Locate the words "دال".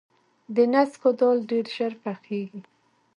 1.19-1.37